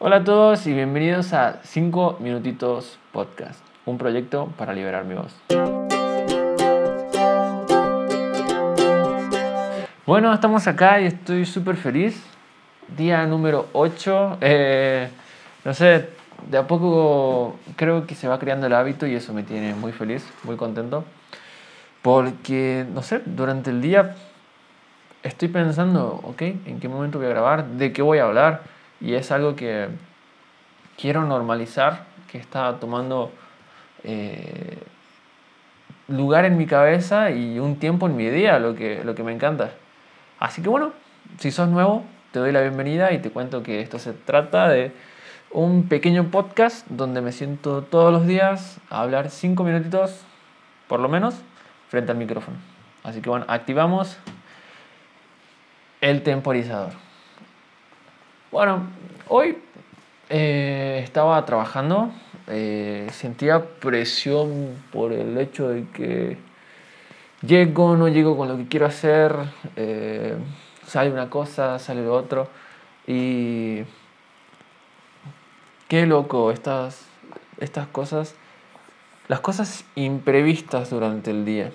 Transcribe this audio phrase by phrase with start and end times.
[0.00, 5.32] Hola a todos y bienvenidos a 5 Minutitos Podcast, un proyecto para liberar mi voz.
[10.04, 12.20] Bueno, estamos acá y estoy súper feliz.
[12.96, 14.38] Día número 8.
[14.40, 15.08] Eh,
[15.64, 16.08] no sé,
[16.50, 19.92] de a poco creo que se va creando el hábito y eso me tiene muy
[19.92, 21.04] feliz, muy contento.
[22.02, 24.16] Porque, no sé, durante el día
[25.22, 27.64] estoy pensando, ok, ¿en qué momento voy a grabar?
[27.64, 28.74] ¿De qué voy a hablar?
[29.04, 29.88] Y es algo que
[30.96, 33.30] quiero normalizar, que está tomando
[34.02, 34.78] eh,
[36.08, 39.32] lugar en mi cabeza y un tiempo en mi día, lo que, lo que me
[39.32, 39.72] encanta.
[40.40, 40.92] Así que bueno,
[41.38, 44.90] si sos nuevo, te doy la bienvenida y te cuento que esto se trata de
[45.50, 50.24] un pequeño podcast donde me siento todos los días a hablar cinco minutitos,
[50.88, 51.34] por lo menos,
[51.88, 52.56] frente al micrófono.
[53.02, 54.16] Así que bueno, activamos
[56.00, 57.03] el temporizador.
[58.54, 58.84] Bueno,
[59.26, 59.58] hoy
[60.30, 62.12] eh, estaba trabajando,
[62.46, 66.38] eh, sentía presión por el hecho de que
[67.44, 69.34] llego, no llego con lo que quiero hacer,
[69.74, 70.36] eh,
[70.86, 72.46] sale una cosa, sale lo otro.
[73.08, 73.82] Y
[75.88, 77.08] qué loco estas,
[77.58, 78.36] estas cosas,
[79.26, 81.72] las cosas imprevistas durante el día.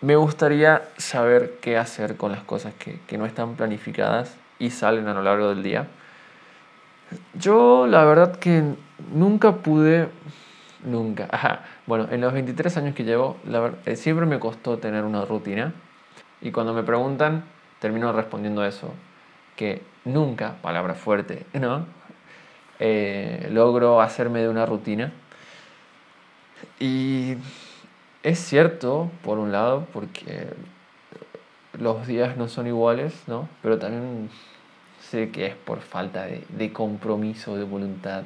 [0.00, 5.08] Me gustaría saber qué hacer con las cosas que, que, no están planificadas y salen
[5.08, 5.88] a lo largo del día.
[7.34, 8.62] Yo la verdad que
[9.12, 10.08] nunca pude,
[10.84, 11.60] nunca, ajá.
[11.86, 15.24] bueno, en los 23 años que llevo, la verdad, eh, siempre me costó tener una
[15.24, 15.72] rutina
[16.40, 17.44] y cuando me preguntan,
[17.78, 18.92] termino respondiendo eso,
[19.56, 21.86] que nunca, palabra fuerte, ¿no?
[22.80, 25.12] Eh, logro hacerme de una rutina.
[26.80, 27.36] Y
[28.22, 30.48] es cierto, por un lado, porque
[31.78, 33.48] los días no son iguales, ¿no?
[33.62, 34.30] Pero también
[35.00, 38.24] sé que es por falta de, compromiso, de voluntad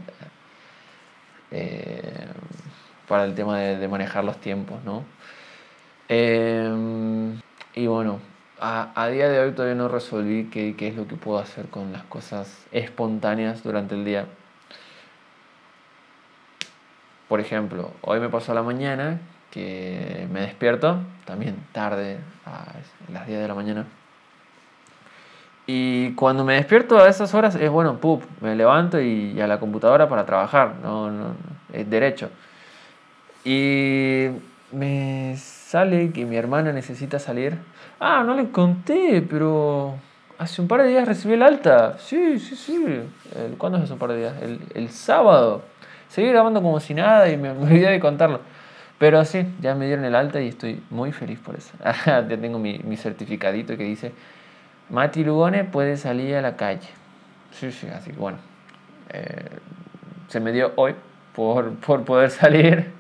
[1.51, 2.27] eh,
[3.07, 5.05] para el tema de, manejar los tiempos, ¿no?
[6.09, 7.41] Em,
[7.75, 8.21] y bueno,
[8.61, 12.03] a, día de hoy todavía no resolví qué, es lo que puedo hacer con las
[12.05, 14.27] cosas espontáneas durante el día.
[17.29, 19.21] Por ejemplo, hoy me pasó la mañana
[19.51, 23.87] que me despierto, también tarde, a las 10 de la mañana.
[25.67, 29.61] Y cuando me despierto a esas horas es bueno, pup, me levanto y, a la
[29.61, 31.35] computadora para trabajar, no, no,
[31.73, 32.31] es derecho.
[33.45, 34.29] Y
[34.73, 37.59] me sale que mi hermana necesita salir.
[38.01, 39.95] Ah, no le conté, pero
[40.39, 41.99] hace un par de días recibí el alta.
[41.99, 43.03] Sí, sí, sí.
[43.59, 44.35] ¿Cuándo es hace un par de días?
[44.41, 45.63] El, el sábado.
[46.09, 48.41] Seguí grabando como si nada y me, me olvidé de contarlo.
[48.99, 51.73] Pero sí, ya me dieron el alta y estoy muy feliz por eso.
[52.07, 54.13] ya tengo mi, mi certificadito que dice,
[54.91, 56.89] Mati Lugone puede salir a la calle.
[57.53, 58.39] Sí, sí, así que bueno.
[59.11, 59.49] Eh,
[60.29, 60.95] se me dio hoy
[61.35, 62.91] por, por poder salir.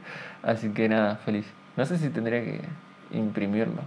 [0.43, 1.47] Así que nada, feliz.
[1.77, 2.61] No sé si tendría que
[3.11, 3.83] imprimirlo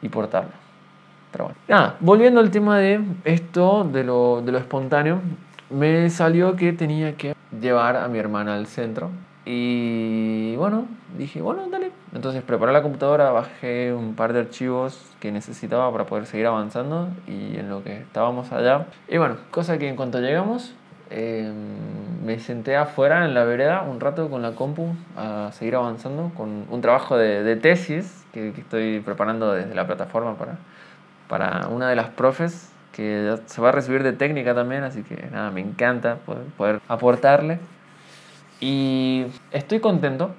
[0.00, 0.52] y portarlo.
[1.32, 1.58] Pero bueno.
[1.68, 5.20] Nada, volviendo al tema de esto, de lo, de lo espontáneo,
[5.70, 9.10] me salió que tenía que llevar a mi hermana al centro
[9.44, 10.86] y bueno,
[11.18, 11.90] dije, bueno, dale.
[12.14, 17.08] Entonces preparé la computadora, bajé un par de archivos que necesitaba para poder seguir avanzando
[17.26, 18.86] y en lo que estábamos allá.
[19.08, 20.74] Y bueno, cosa que en cuanto llegamos,
[21.10, 21.54] em,
[22.24, 26.66] me senté afuera en la vereda un rato con la compu a seguir avanzando con
[26.70, 30.58] un trabajo de, de tesis que, que, estoy preparando desde la plataforma para,
[31.28, 35.16] para una de las profes que se va a recibir de técnica también, así que
[35.32, 37.58] nada, me encanta poder, poder aportarle.
[38.62, 40.30] Y estoy contento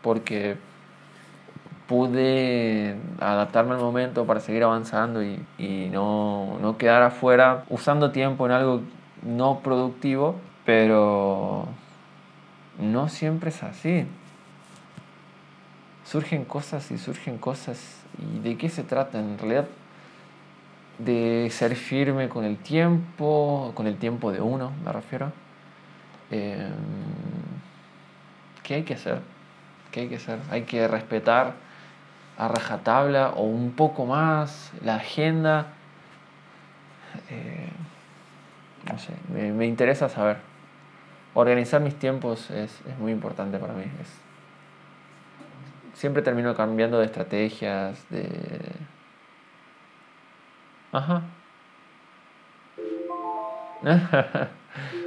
[0.00, 0.56] porque
[1.88, 8.46] pude adaptarme al momento para seguir avanzando y, y no, no, quedar afuera usando tiempo
[8.46, 8.80] en algo
[9.22, 11.66] no productivo, pero
[12.78, 14.06] no siempre es así.
[16.04, 18.04] Surgen cosas y surgen cosas.
[18.22, 19.18] ¿Y de qué se trata?
[19.18, 19.66] En realidad,
[20.98, 25.32] de ser firme con el tiempo, con el tiempo de uno, me refiero.
[26.30, 26.68] Eh,
[28.64, 29.20] ¿Qué hay que hacer?
[29.92, 30.40] ¿Qué hay que hacer?
[30.50, 31.52] Hay que respetar
[32.36, 35.66] a rajatabla o un poco más la agenda.
[37.30, 37.68] Eh,
[38.90, 40.38] no sé, me, interesa saber.
[41.34, 43.84] Organizar mis tiempos es, muy importante para mí.
[45.92, 48.26] siempre termino cambiando de estrategias, de...
[50.90, 51.22] Ajá.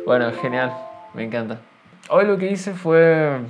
[0.05, 0.71] bueno, genial,
[1.13, 1.59] me encanta.
[2.09, 3.41] Hoy lo que hice fue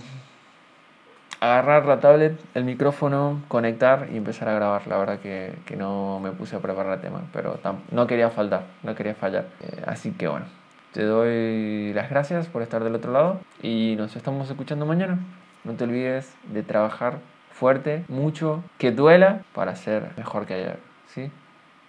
[1.39, 4.88] agarrar la tablet, el micrófono, conectar y empezar a grabar.
[4.88, 7.59] La verdad que, no me puse a preparar el tema, pero
[7.92, 9.45] no quería faltar, no quería fallar.
[9.62, 10.48] Eh, así que bueno,
[10.92, 15.19] te doy las gracias por estar del otro lado y nos estamos escuchando mañana.
[15.63, 17.19] No te olvides de trabajar
[17.51, 20.80] fuerte, mucho, que duela para ser mejor que ayer.
[21.13, 21.30] ¿sí?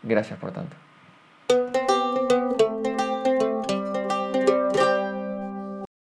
[0.03, 0.77] Gracias por tanto.